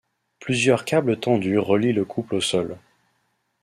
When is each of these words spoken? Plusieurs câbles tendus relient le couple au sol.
Plusieurs 0.39 0.83
câbles 0.83 1.19
tendus 1.19 1.59
relient 1.59 1.93
le 1.93 2.05
couple 2.05 2.33
au 2.33 2.41
sol. 2.41 2.75